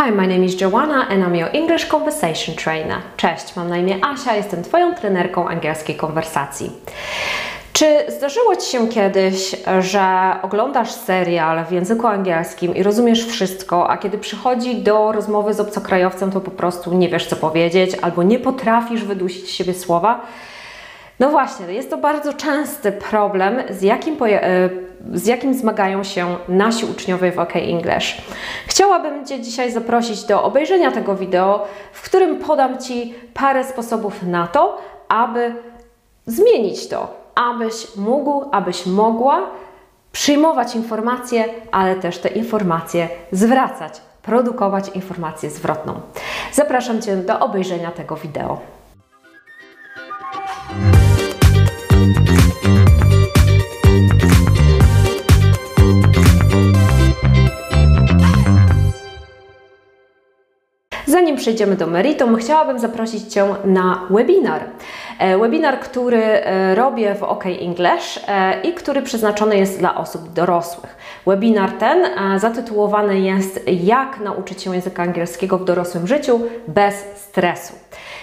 [0.00, 2.96] Hi, my name is Joanna and I'm your English Conversation Trainer.
[3.16, 6.70] Cześć, mam na imię Asia, jestem Twoją trenerką angielskiej konwersacji.
[7.72, 13.96] Czy zdarzyło Ci się kiedyś, że oglądasz serial w języku angielskim i rozumiesz wszystko, a
[13.96, 18.38] kiedy przychodzi do rozmowy z obcokrajowcem, to po prostu nie wiesz, co powiedzieć, albo nie
[18.38, 20.20] potrafisz wydusić z siebie słowa?
[21.20, 24.70] No właśnie, jest to bardzo częsty problem, z jakim, e,
[25.14, 28.22] z jakim zmagają się nasi uczniowie w OK English.
[28.66, 34.46] Chciałabym Cię dzisiaj zaprosić do obejrzenia tego wideo, w którym podam Ci parę sposobów na
[34.46, 34.78] to,
[35.08, 35.54] aby
[36.26, 39.50] zmienić to, abyś mógł, abyś mogła
[40.12, 46.00] przyjmować informacje, ale też te informacje zwracać, produkować informację zwrotną.
[46.52, 48.77] Zapraszam Cię do obejrzenia tego wideo.
[61.38, 64.60] Przejdziemy do meritum, chciałabym zaprosić Cię na webinar.
[65.18, 70.32] E, webinar, który e, robię w OK English e, i który przeznaczony jest dla osób
[70.32, 70.96] dorosłych.
[71.26, 72.06] Webinar ten
[72.40, 77.74] zatytułowany jest Jak nauczyć się języka angielskiego w dorosłym życiu bez stresu.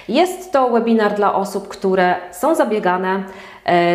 [0.10, 3.24] Jest to webinar dla osób, które są zabiegane,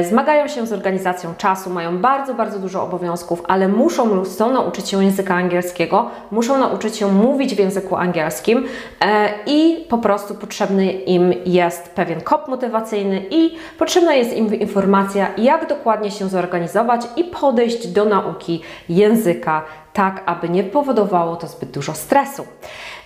[0.09, 5.05] zmagają się z organizacją czasu, mają bardzo, bardzo dużo obowiązków, ale muszą chcą nauczyć się
[5.05, 8.67] języka angielskiego, muszą nauczyć się mówić w języku angielskim
[9.01, 15.27] e, i po prostu potrzebny im jest pewien kop motywacyjny i potrzebna jest im informacja,
[15.39, 19.63] jak dokładnie się zorganizować i podejść do nauki języka
[19.93, 22.47] tak, aby nie powodowało to zbyt dużo stresu.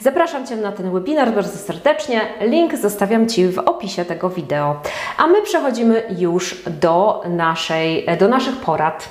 [0.01, 2.21] Zapraszam Cię na ten webinar bardzo serdecznie.
[2.41, 4.81] Link zostawiam Ci w opisie tego wideo.
[5.17, 9.09] A my przechodzimy już do, naszej, do naszych porad.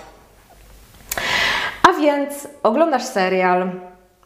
[1.83, 3.71] A więc oglądasz serial,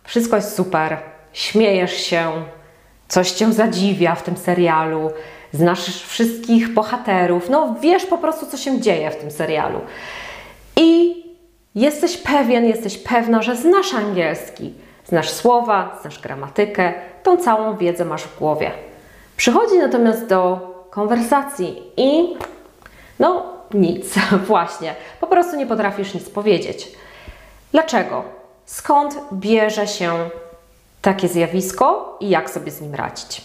[0.03, 0.97] wszystko jest super,
[1.33, 2.31] śmiejesz się,
[3.07, 5.11] coś Cię zadziwia w tym serialu,
[5.53, 9.81] znasz wszystkich bohaterów, no wiesz po prostu, co się dzieje w tym serialu.
[11.77, 14.73] Jesteś pewien, jesteś pewna, że znasz angielski
[15.07, 16.93] Znasz słowa, znasz gramatykę,
[17.23, 18.71] tą całą wiedzę masz w głowie.
[19.37, 22.37] Przychodzi natomiast do konwersacji i
[23.19, 24.15] no nic,
[24.47, 26.91] właśnie, po prostu nie potrafisz nic powiedzieć.
[27.71, 28.23] Dlaczego?
[28.65, 30.29] Skąd bierze się
[31.01, 33.41] takie zjawisko i jak sobie z nim radzić?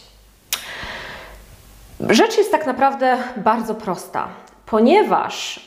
[2.00, 4.28] Rzecz jest tak naprawdę bardzo prosta,
[4.66, 5.60] ponieważ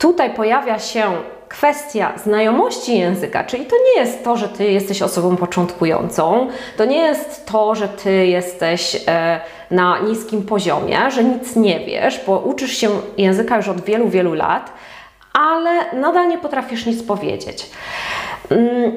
[0.00, 1.04] tutaj pojawia się
[1.48, 6.98] kwestia znajomości języka, czyli to nie jest to, że ty jesteś osobą początkującą, to nie
[6.98, 9.40] jest to, że ty jesteś e,
[9.70, 12.88] na niskim poziomie, że nic nie wiesz, bo uczysz się
[13.18, 14.72] języka już od wielu, wielu lat,
[15.32, 17.70] ale nadal nie potrafisz nic powiedzieć.
[18.50, 18.92] Mm,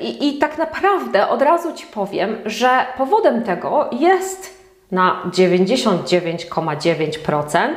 [0.00, 4.60] I, I tak naprawdę od razu Ci powiem, że powodem tego jest
[4.90, 7.74] na 99,9%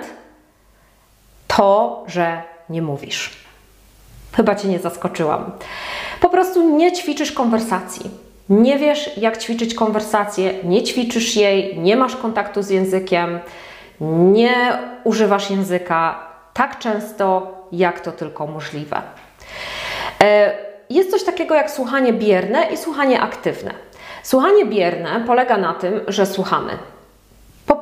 [1.58, 3.32] to, że nie mówisz.
[4.36, 5.52] Chyba Cię nie zaskoczyłam.
[6.22, 8.12] Po prostu nie ćwiczysz konwersacji.
[8.50, 13.40] Nie wiesz, jak ćwiczyć konwersację, nie ćwiczysz jej, nie masz kontaktu z językiem,
[14.02, 19.02] nie używasz języka tak często, jak to tylko możliwe.
[20.24, 20.54] E,
[20.90, 23.74] jest coś takiego jak słuchanie bierne i słuchanie aktywne.
[24.24, 26.78] Słuchanie bierne polega na tym, że słuchamy.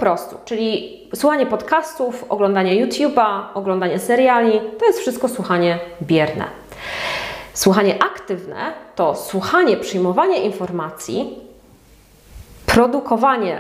[0.01, 6.45] Prostu, czyli słuchanie podcastów, oglądanie YouTube'a, oglądanie seriali to jest wszystko słuchanie bierne.
[7.53, 11.39] Słuchanie aktywne to słuchanie, przyjmowanie informacji,
[12.65, 13.59] produkowanie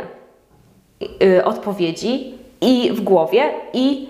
[1.23, 4.09] y, odpowiedzi i w głowie i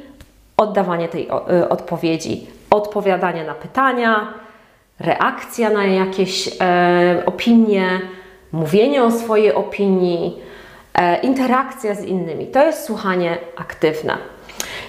[0.57, 1.27] oddawanie tej
[1.63, 4.33] y, odpowiedzi, odpowiadanie na pytania,
[4.99, 8.01] reakcja na jakieś e, opinie,
[8.51, 10.51] mówienie o swojej opinii,
[11.21, 12.47] interakcja z innymi.
[12.47, 14.17] To jest słuchanie aktywne.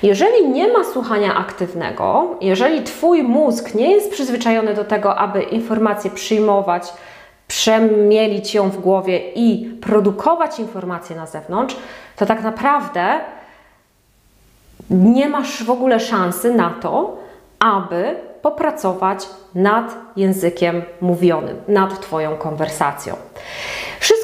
[0.03, 6.11] Jeżeli nie ma słuchania aktywnego, jeżeli Twój mózg nie jest przyzwyczajony do tego, aby informacje
[6.11, 6.93] przyjmować,
[7.49, 11.77] przemielić ją w głowie i produkować informacje na zewnątrz,
[12.17, 13.21] to tak naprawdę
[14.91, 17.17] nie masz w ogóle szansy na to,
[17.59, 23.15] aby popracować nad językiem mówionym, nad Twoją konwersacją.
[24.01, 24.22] Wszystko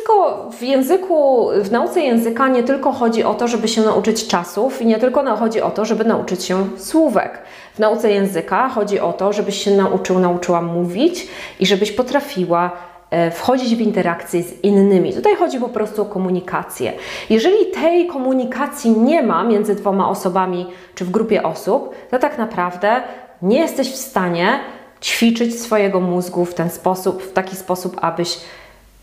[0.59, 4.87] w języku, w nauce języka nie tylko chodzi o to, żeby się nauczyć czasów i
[4.87, 7.43] nie tylko chodzi o to, żeby nauczyć się słówek.
[7.75, 11.29] W nauce języka chodzi o to, żebyś się nauczył, nauczyła mówić
[11.61, 12.71] i żebyś potrafiła
[13.11, 15.15] e, wchodzić w interakcję z innymi.
[15.15, 16.93] Tutaj chodzi po prostu o komunikację.
[17.31, 23.03] Jeżeli tej komunikacji nie ma między dwoma osobami czy w grupie osób, to tak naprawdę
[23.43, 24.61] nie jesteś w stanie
[25.03, 28.39] ćwiczyć swojego mózgu w ten sposób, w taki sposób, abyś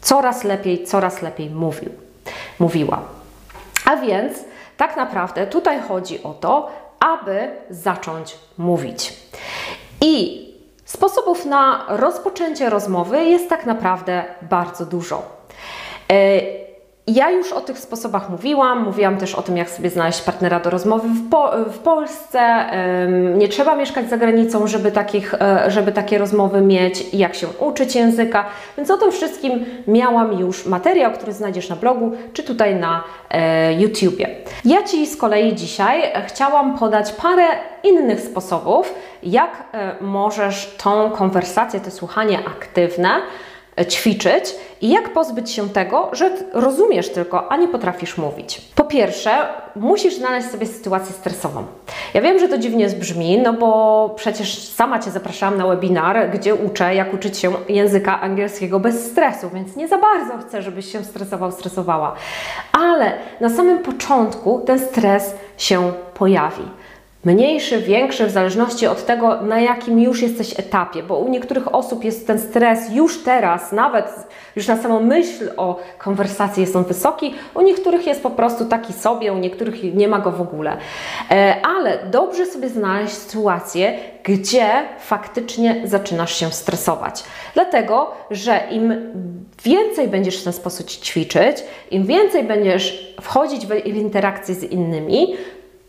[0.06, 1.92] coraz lepiej, coraz lepiej mówił,
[2.60, 3.02] mówiła.
[3.86, 4.38] A więc
[4.78, 6.70] tak naprawdę tutaj chodzi o to,
[7.00, 9.14] aby zacząć mówić.
[10.02, 10.46] I
[10.86, 15.24] sposobów na rozpoczęcie rozmowy jest tak naprawdę bardzo dużo.
[17.08, 20.70] Ja już o tych sposobach mówiłam, mówiłam też o tym, jak sobie znaleźć partnera do
[20.70, 22.66] rozmowy w, po, w Polsce.
[23.36, 27.96] Nie trzeba mieszkać za granicą, żeby, takich, e, żeby takie rozmowy mieć, jak się uczyć
[27.96, 28.46] języka.
[28.78, 33.74] Więc o tym wszystkim miałam już materiał, który znajdziesz na blogu, czy tutaj na e,
[33.74, 34.30] YouTubie.
[34.66, 37.46] Ja Ci z kolei dzisiaj chciałam podać parę
[37.84, 38.94] innych sposobów,
[39.24, 43.10] jak e, możesz tą konwersację, to słuchanie aktywne,
[43.84, 48.62] ćwiczyć i jak pozbyć się tego, że rozumiesz tylko, a nie potrafisz mówić.
[48.76, 49.32] Po pierwsze,
[49.76, 51.66] musisz znaleźć sobie sytuację stresową.
[52.14, 56.56] Ja wiem, że to dziwnie brzmi, no bo przecież sama Cię zapraszałam na webinar, gdzie
[56.56, 61.04] uczę, jak uczyć się języka angielskiego bez stresu, więc nie za bardzo chcę, żebyś się
[61.04, 62.16] stresował, stresowała.
[62.72, 63.12] Ale
[63.42, 66.64] na samym początku ten stres się pojawi
[67.26, 72.04] mniejszy, większy, w zależności od tego, na jakim już jesteś etapie, bo u niektórych osób
[72.04, 74.06] jest ten stres już teraz, nawet
[74.56, 78.94] już na samą myśl o konwersacji jest on wysoki, u niektórych jest po prostu taki
[78.94, 80.78] sobie, u niektórych nie ma go w ogóle.
[81.32, 84.68] E, ale dobrze sobie znaleźć sytuację, gdzie
[85.00, 87.24] faktycznie zaczynasz się stresować.
[87.54, 88.94] Dlatego, że im
[89.64, 91.58] więcej będziesz w ten sposób ćwiczyć,
[91.92, 95.36] im więcej będziesz wchodzić w interakcje z innymi,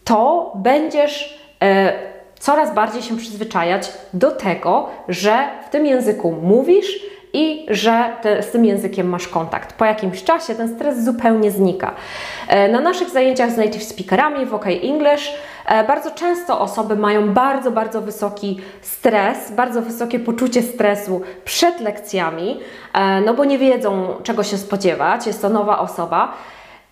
[0.07, 1.93] to będziesz e,
[2.39, 7.01] coraz bardziej się przyzwyczajać do tego, że w tym języku mówisz
[7.33, 9.73] i że te, z tym językiem masz kontakt.
[9.73, 11.95] Po jakimś czasie ten stres zupełnie znika.
[12.49, 15.35] E, na naszych zajęciach z native speakerami w OK English
[15.67, 22.61] e, bardzo często osoby mają bardzo, bardzo wysoki stres, bardzo wysokie poczucie stresu przed lekcjami,
[23.27, 26.33] no bo nie wiedzą czego się spodziewać, jest to nowa osoba.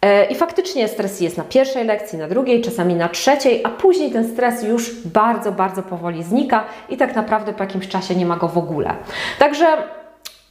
[0.05, 4.11] E, I faktycznie stres jest na pierwszej lekcji, na drugiej, czasami na trzeciej, a później
[4.11, 8.37] ten stres już bardzo, bardzo powoli znika i tak naprawdę po jakimś czasie nie ma
[8.37, 8.95] go w ogóle.
[9.39, 9.67] Także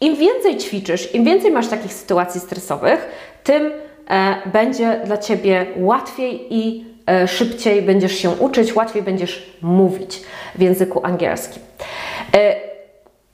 [0.02, 3.08] im więcej ćwiczysz, im więcej masz takich sytuacji stresowych,
[3.44, 3.72] tym
[4.10, 10.22] e, będzie dla Ciebie łatwiej i e, szybciej będziesz się uczyć, łatwiej będziesz mówić
[10.56, 11.64] w języku angielskim.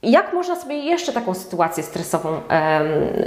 [0.03, 2.41] Jak można sobie jeszcze taką sytuację stresową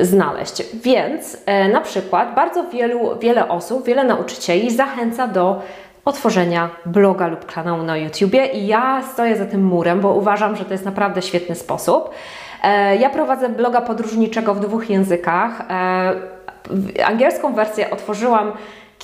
[0.00, 0.62] znaleźć?
[0.74, 5.62] Więc e, na przykład bardzo wielu, wiele osób, wiele nauczycieli zachęca do
[6.04, 10.64] otworzenia bloga lub kanału na YouTubie i ja stoję za tym murem, bo uważam, że
[10.64, 12.10] to jest naprawdę świetny sposób.
[12.62, 15.60] E, ja prowadzę bloga podróżniczego w dwóch językach.
[15.70, 18.52] E, angielską wersję otworzyłam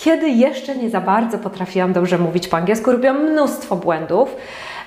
[0.05, 4.37] kiedy jeszcze nie za bardzo potrafiłam dobrze mówić po angielsku, robiłam mnóstwo błędów.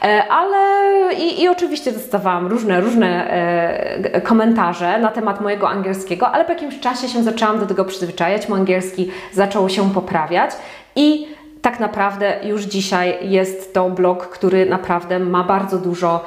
[0.03, 6.45] E, ale i, i oczywiście dostawałam różne, różne e, komentarze na temat mojego angielskiego, ale
[6.45, 10.51] po jakimś czasie się zaczęłam do tego przyzwyczajać, mój angielski zaczął się poprawiać
[10.95, 11.27] i
[11.61, 16.25] tak naprawdę już dzisiaj jest to blog, który naprawdę ma bardzo dużo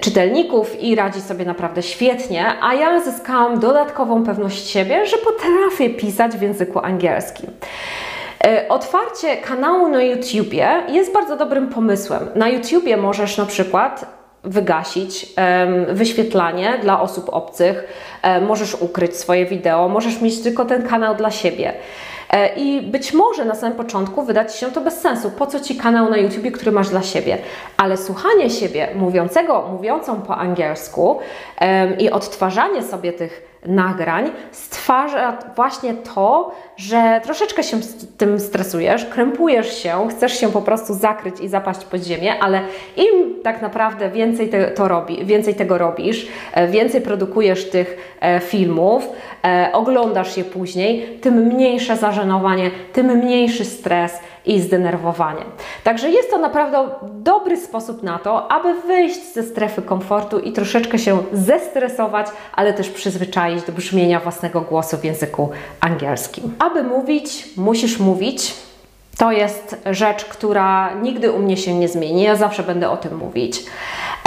[0.00, 6.32] czytelników i radzi sobie naprawdę świetnie, a ja zyskałam dodatkową pewność siebie, że potrafię pisać
[6.32, 7.50] w języku angielskim.
[8.44, 12.28] E, otwarcie kanału na YouTubie jest bardzo dobrym pomysłem.
[12.34, 15.26] Na YouTubie możesz na przykład wygasić
[15.88, 17.84] wyświetlanie dla osób obcych,
[18.22, 21.72] e, możesz ukryć swoje wideo, możesz mieć tylko ten kanał dla siebie.
[22.30, 25.30] E, I być może na samym początku wydać się to bez sensu.
[25.30, 27.38] Po co ci kanał na YouTube, który masz dla siebie?
[27.76, 31.18] Ale słuchanie siebie mówiącego, mówiącą po angielsku
[31.98, 37.76] i odtwarzanie sobie tych nagrań stwarza właśnie to, że troszeczkę się
[38.18, 42.60] tym stresujesz, krępujesz się, chcesz się po prostu zakryć i zapaść pod ziemię, ale
[42.96, 48.40] im tak naprawdę więcej, te, to robi, więcej tego robisz, e, więcej produkujesz tych e,
[48.40, 49.08] filmów,
[49.44, 55.44] e, oglądasz je później, tym mniejsze zażenowanie, tym mniejszy stres, i zdenerwowanie.
[55.84, 60.98] Także jest to naprawdę dobry sposób na to, aby wyjść ze strefy komfortu i troszeczkę
[60.98, 66.54] się zestresować, ale też przyzwyczaić do brzmienia własnego głosu w języku angielskim.
[66.58, 68.54] Aby mówić, musisz mówić.
[69.18, 72.22] To jest rzecz, która nigdy u mnie się nie zmieni.
[72.22, 73.62] Ja zawsze będę o tym mówić.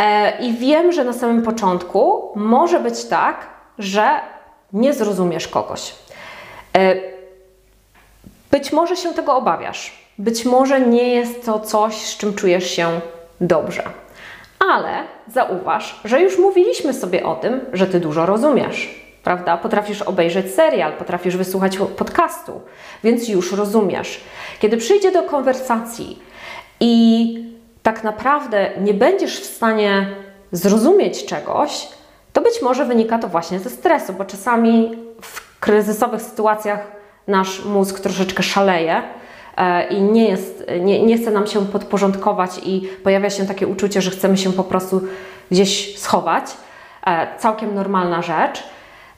[0.02, 3.48] E, I wiem, że na samym początku może być tak,
[3.80, 4.10] że
[4.74, 5.96] nie zrozumiesz kogoś.
[6.78, 6.96] E,
[8.52, 10.06] być może się tego obawiasz.
[10.18, 13.00] Być może nie jest to coś, z czym czujesz się
[13.42, 13.84] dobrze.
[14.72, 19.05] Ale zauważ, że już mówiliśmy sobie o tym, że ty dużo rozumiesz.
[19.26, 19.58] Prawda?
[19.58, 22.62] Potrafisz obejrzeć serial, potrafisz wysłuchać podcastu,
[23.04, 24.22] więc już rozumiesz.
[24.60, 26.20] Kiedy przyjdzie do konwersacji
[26.80, 27.36] i
[27.84, 30.08] tak naprawdę nie będziesz w stanie
[30.52, 31.88] zrozumieć czegoś,
[32.34, 34.92] to być może wynika to właśnie ze stresu, bo czasami
[35.22, 36.92] w kryzysowych sytuacjach
[37.28, 39.04] nasz mózg troszeczkę szaleje
[39.58, 44.02] e, i nie, jest, nie, nie chce nam się podporządkować i pojawia się takie uczucie,
[44.02, 45.02] że chcemy się po prostu
[45.52, 46.46] gdzieś schować.
[47.08, 48.75] E, całkiem normalna rzecz.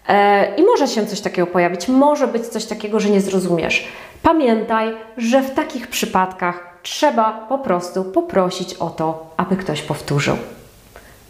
[0.08, 3.88] E, I może się coś takiego pojawić, może być coś takiego, że nie zrozumiesz.
[4.24, 10.38] Pamiętaj, że w takich przypadkach trzeba po prostu poprosić o to, aby ktoś powtórzył.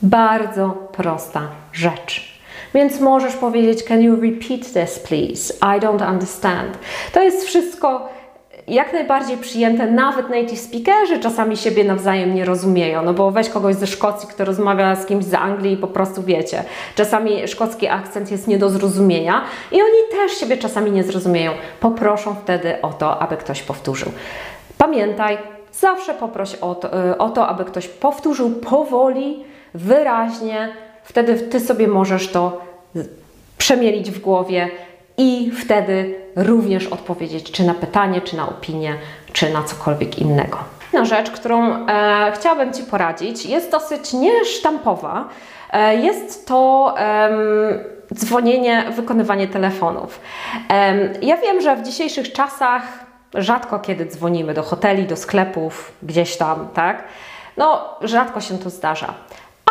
[0.01, 1.41] Bardzo prosta
[1.73, 2.37] rzecz.
[2.73, 5.53] Więc możesz powiedzieć: Can you repeat this, please?
[5.53, 6.77] I don't understand.
[7.13, 8.09] To jest wszystko
[8.67, 13.75] jak najbardziej przyjęte, nawet native speakerzy czasami siebie nawzajem nie rozumieją, no bo weź kogoś
[13.75, 16.63] ze Szkocji, kto rozmawia z kimś z Anglii i po prostu wiecie,
[16.95, 21.51] czasami szkocki akcent jest nie do zrozumienia i oni też siebie czasami nie zrozumieją.
[21.79, 24.11] Poproszą wtedy o to, aby ktoś powtórzył.
[24.77, 25.37] Pamiętaj,
[25.71, 29.43] zawsze poproś o to, y, o to aby ktoś powtórzył powoli,
[29.73, 30.69] wyraźnie,
[31.03, 32.61] wtedy Ty sobie możesz to
[33.57, 34.69] przemielić w głowie
[35.17, 38.95] i wtedy również odpowiedzieć czy na pytanie, czy na opinię,
[39.33, 40.57] czy na cokolwiek innego.
[40.83, 45.29] Jedna rzecz, którą e, chciałabym Ci poradzić, jest dosyć niesztampowa.
[45.73, 46.95] E, jest to
[48.13, 50.21] dzwonienie, wykonywanie telefonów.
[51.21, 52.83] ja wiem, że w dzisiejszych czasach
[53.33, 57.03] rzadko kiedy dzwonimy do hoteli, do sklepów, gdzieś tam, tak?
[57.57, 59.13] No, rzadko się to zdarza.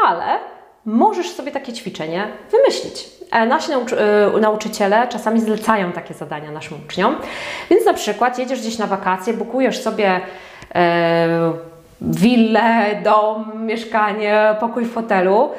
[0.05, 0.39] Ale
[0.85, 3.16] możesz sobie takie ćwiczenie wymyślić.
[3.31, 7.17] E, nasi e, nauczyciele czasami zlecają takie zadania naszym uczniom,
[7.71, 10.21] więc na przykład jedziesz gdzieś na wakacje, bukujesz sobie
[10.75, 11.53] e,
[12.01, 15.51] willę, dom, mieszkanie, pokój w fotelu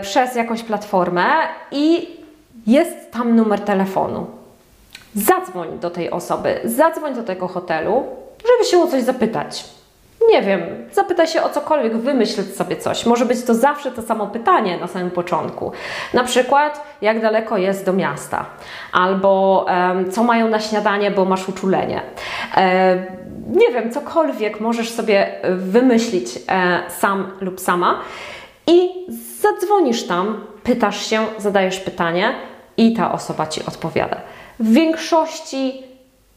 [0.00, 1.24] przez jakąś platformę
[1.72, 2.16] i
[2.66, 4.26] jest tam numer telefonu.
[5.14, 8.06] Zadzwoń do tej osoby, zadzwoń do tego hotelu,
[8.46, 9.64] żeby się o coś zapytać
[10.28, 10.60] nie wiem,
[10.92, 13.06] zapytaj się o cokolwiek, wymyśl sobie coś.
[13.06, 15.72] Może być to zawsze to samo pytanie na samym początku.
[16.14, 18.46] Na przykład, jak daleko jest do miasta,
[18.92, 22.02] albo um, co mają na śniadanie, bo masz uczulenie.
[22.56, 22.96] E,
[23.48, 28.00] nie wiem, cokolwiek możesz sobie wymyślić e, sam lub sama
[28.66, 28.90] i
[29.40, 32.34] zadzwonisz tam, pytasz się, zadajesz pytanie
[32.76, 34.16] i ta osoba ci odpowiada.
[34.60, 35.87] W większości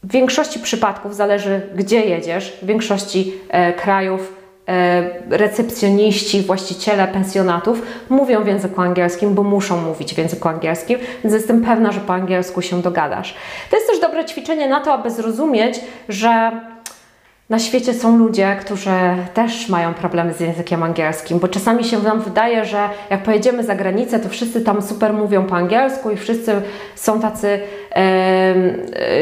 [0.02, 2.58] w większości przypadków zależy, gdzie jedziesz.
[2.62, 4.36] W większości e, krajów
[4.68, 11.34] e, recepcjoniści, właściciele pensjonatów mówią w języku angielskim, bo muszą mówić w języku angielskim, więc
[11.34, 13.34] jestem pewna, że po angielsku się dogadasz.
[13.70, 16.52] To jest też dobre ćwiczenie na to, aby zrozumieć, że
[17.52, 18.90] na świecie są ludzie, którzy
[19.34, 23.74] też mają problemy z językiem angielskim, bo czasami się nam wydaje, że jak pojedziemy za
[23.74, 26.62] granicę, to wszyscy tam super mówią po angielsku i wszyscy
[26.94, 27.60] są tacy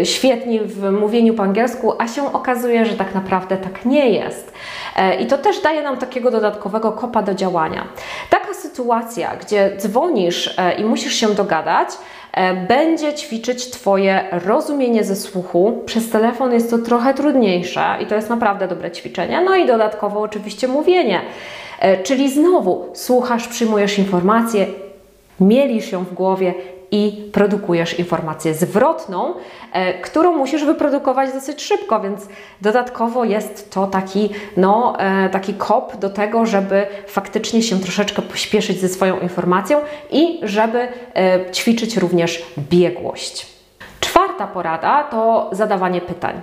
[0.05, 4.53] świetni w mówieniu po angielsku, a się okazuje, że tak naprawdę tak nie jest.
[4.97, 7.87] E, I to też daje nam takiego dodatkowego kopa do działania.
[8.31, 11.89] Taka sytuacja, gdzie dzwonisz e, i musisz się dogadać,
[12.33, 15.83] E, będzie ćwiczyć Twoje rozumienie ze słuchu.
[15.87, 19.41] Przez telefon jest to trochę trudniejsze i to jest naprawdę dobre ćwiczenie.
[19.41, 21.21] No i dodatkowo oczywiście mówienie.
[21.81, 24.67] E, czyli znowu słuchasz, przyjmujesz informacje,
[25.41, 26.55] mielisz ją w głowie
[26.91, 29.35] i produkujesz informację zwrotną,
[29.73, 32.29] e, którą musisz wyprodukować dosyć szybko, więc
[32.61, 38.81] dodatkowo jest to taki, no, e, taki kop do tego, żeby faktycznie się troszeczkę pośpieszyć
[38.81, 39.81] ze swoją informacją
[40.11, 43.47] i żeby e, ćwiczyć również biegłość.
[44.01, 46.41] Czwarta porada to zadawanie pytań.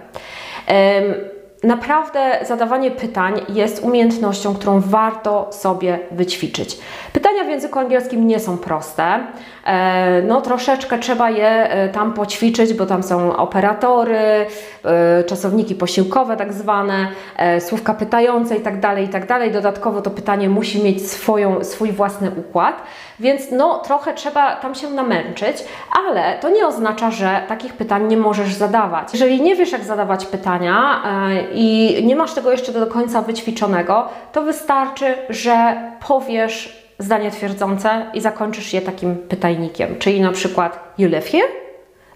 [1.63, 6.77] Naprawdę zadawanie pytań jest umiejętnością, którą warto sobie wyćwiczyć.
[7.13, 9.19] Pytania w języku angielskim nie są proste.
[9.65, 16.37] E, no troszeczkę trzeba je e, tam poćwiczyć, bo tam są operatory, e, czasowniki posiłkowe
[16.37, 17.07] tak zwane,
[17.59, 19.27] słówka pytające i tak dalej, i tak.
[19.53, 22.83] Dodatkowo to pytanie musi mieć swoją, swój własny układ,
[23.19, 25.57] więc no trochę trzeba tam się namęczyć,
[26.05, 29.13] ale to nie oznacza, że takich pytań nie możesz zadawać.
[29.13, 31.03] Jeżeli nie wiesz jak zadawać pytania
[31.53, 35.75] i nie masz tego jeszcze do końca wyćwiczonego, to wystarczy, że
[36.07, 41.66] powiesz zdanie twierdzące i zakończysz je takim pytajnikiem, czyli na przykład you live here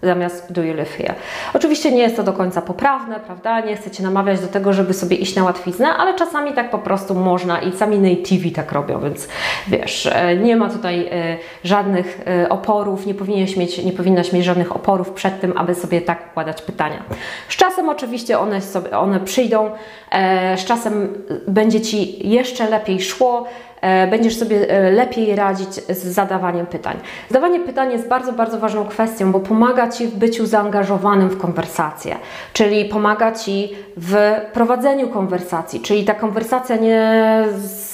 [0.02, 1.14] zamiast do you live here.
[1.54, 3.60] Oczywiście nie jest to do końca poprawne, prawda?
[3.60, 6.78] Nie chcę Cię namawiać do tego, żeby sobie iść na łatwiznę, ale czasami tak po
[6.78, 9.28] prostu można i sami nativi tak robią, więc
[9.68, 14.44] wiesz, e, nie ma tutaj e, żadnych e, oporów, nie, powinieneś mieć, nie powinnaś mieć
[14.44, 17.02] żadnych oporów przed tym, aby sobie tak układać pytania.
[17.48, 19.70] Z czasem oczywiście one, sobie, one przyjdą,
[20.56, 23.46] z czasem będzie Ci jeszcze lepiej szło,
[24.10, 26.96] będziesz sobie e, lepiej radzić z zadawaniem pytań.
[27.28, 32.16] Zadawanie pytań jest bardzo, bardzo ważną kwestią, bo pomaga Ci w byciu zaangażowanym w konwersację,
[32.52, 34.16] czyli pomaga Ci w
[34.52, 37.44] prowadzeniu konwersacji, czyli ta konwersacja nie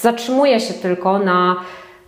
[0.01, 1.57] zatrzymuje się tylko na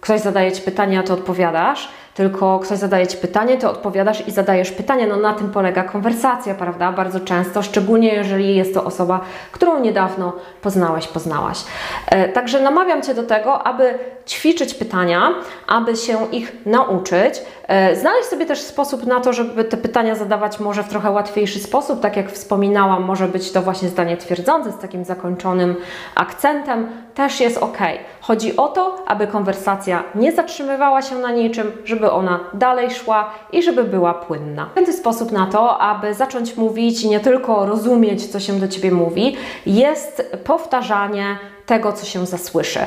[0.00, 1.88] ktoś zadaje Ci pytanie, a Ty odpowiadasz,
[2.20, 5.06] tylko ktoś zadaje Ci pytanie, Ty odpowiadasz i zadajesz pytanie.
[5.06, 6.92] No na tym polega konwersacja, prawda?
[6.92, 9.20] Bardzo często, szczególnie jeżeli jest to osoba,
[9.52, 11.58] którą niedawno poznałeś, poznałaś.
[12.06, 13.98] E, także namawiam Cię do tego, aby
[14.28, 15.34] ćwiczyć pytania,
[15.66, 17.42] aby się ich nauczyć.
[17.70, 21.58] E, znaleźć sobie też sposób na to, żeby te pytania zadawać może w trochę łatwiejszy
[21.58, 22.00] sposób.
[22.00, 25.76] Tak jak wspominałam, może być to właśnie zdanie twierdzące z takim zakończonym
[26.14, 26.86] akcentem.
[27.14, 27.78] Też jest ok.
[28.20, 33.62] Chodzi o to, aby konwersacja nie zatrzymywała się na niczym, żeby ona dalej szła i
[33.62, 34.70] żeby była płynna.
[34.74, 38.90] Piąty sposób na to, aby zacząć mówić i nie tylko rozumieć, co się do Ciebie
[38.90, 39.36] mówi,
[39.66, 41.38] jest powtarzanie
[41.70, 42.80] tego, co się zasłyszy.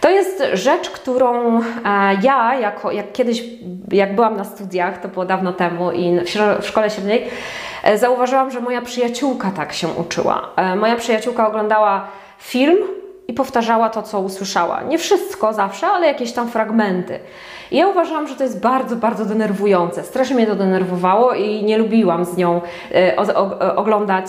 [0.00, 1.62] To jest rzecz, którą e,
[2.22, 3.44] ja, jako, jak kiedyś,
[3.92, 6.18] jak byłam na studiach, to było dawno temu i
[6.60, 7.28] w szkole średniej,
[7.82, 10.48] e, zauważyłam, że moja przyjaciółka tak się uczyła.
[10.56, 12.06] E, moja przyjaciółka oglądała
[12.38, 12.78] film
[13.28, 14.82] i powtarzała to, co usłyszała.
[14.82, 17.18] Nie wszystko zawsze, ale jakieś tam fragmenty.
[17.70, 20.04] I ja uważałam, że to jest bardzo, bardzo denerwujące.
[20.04, 22.60] Strasznie mnie to denerwowało i nie lubiłam z nią
[23.76, 24.26] oglądać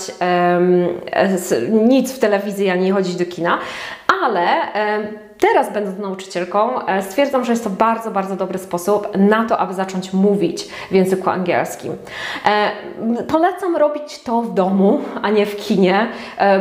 [1.72, 3.58] nic w telewizji ani chodzić do kina,
[4.24, 5.08] ale e,
[5.40, 9.74] teraz będąc nauczycielką e, stwierdzam, że jest to bardzo, bardzo dobry sposób na to, aby
[9.74, 11.96] zacząć mówić w języku angielskim.
[12.46, 12.72] E,
[13.28, 16.08] polecam robić to w domu, a nie w kinie,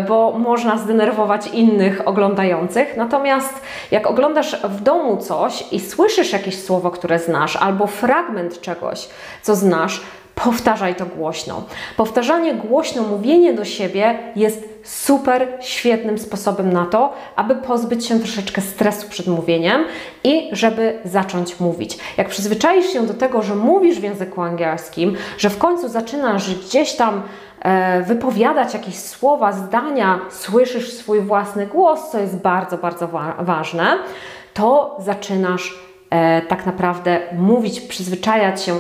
[0.09, 2.97] bo można zdenerwować innych oglądających.
[2.97, 9.09] Natomiast jak oglądasz w domu coś i słyszysz jakieś słowo, które znasz, albo fragment czegoś,
[9.43, 10.03] co znasz,
[10.45, 11.63] powtarzaj to głośno.
[11.97, 18.61] Powtarzanie głośno, mówienie do siebie jest super świetnym sposobem na to, aby pozbyć się troszeczkę
[18.61, 19.85] stresu przed mówieniem
[20.25, 21.99] i żeby zacząć mówić.
[22.17, 26.97] Jak przyzwyczaisz się do tego, że mówisz w języku angielskim, że w końcu zaczynasz gdzieś
[26.97, 27.23] tam
[27.63, 33.99] e, wypowiadać jakieś słowa, zdania, słyszysz swój własny głos, co jest bardzo, bardzo wa ważne,
[34.55, 35.90] to zaczynasz
[36.49, 38.77] tak naprawdę mówić, przyzwyczajać się,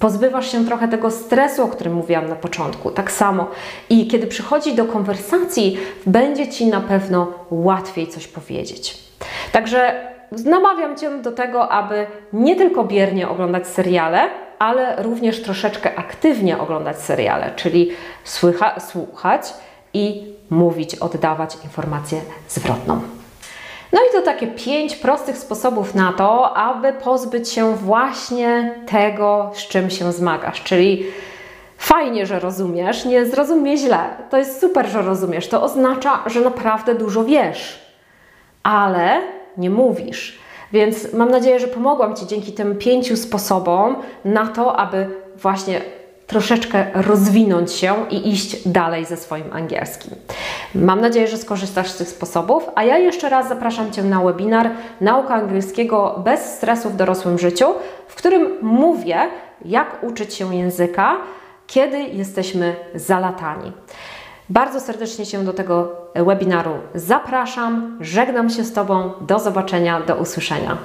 [0.00, 2.90] pozbywasz się trochę tego stresu, o którym mówiłam na początku.
[2.90, 3.50] Tak samo.
[3.90, 8.98] I kiedy przychodzi do konwersacji, będzie Ci na pewno łatwiej coś powiedzieć.
[9.52, 10.10] Także
[10.44, 16.98] namawiam Cię do tego, aby nie tylko biernie oglądać seriale, ale również troszeczkę aktywnie oglądać
[16.98, 17.90] seriale, czyli
[18.78, 19.54] słuchać
[19.94, 23.00] i mówić, oddawać informację zwrotną.
[23.96, 29.68] No i to takie pięć prostych sposobów na to, aby pozbyć się właśnie tego, z
[29.68, 31.06] czym się zmagasz, czyli
[31.78, 33.98] Fajnie, że rozumiesz, nie zrozumie źle.
[34.30, 35.48] To jest super, że rozumiesz.
[35.48, 37.80] To oznacza, że naprawdę dużo wiesz,
[38.62, 39.20] ale
[39.56, 40.38] nie mówisz.
[40.72, 45.06] Więc mam nadzieję, że pomogłam Ci dzięki tym pięciu sposobom na to, aby
[45.36, 45.80] właśnie
[46.26, 50.14] troszeczkę rozwinąć się i iść dalej ze swoim angielskim.
[50.74, 54.70] Mam nadzieję, że skorzystasz z tych sposobów, a ja jeszcze raz zapraszam Cię na webinar
[55.00, 57.66] Nauka angielskiego bez stresu w dorosłym życiu,
[58.08, 59.18] w którym mówię,
[59.64, 61.16] jak uczyć się języka,
[61.66, 63.72] kiedy jesteśmy zalatani.
[64.48, 67.98] Bardzo serdecznie Cię do tego webinaru zapraszam.
[68.00, 69.12] Żegnam się z Tobą.
[69.20, 70.76] Do zobaczenia, do usłyszenia.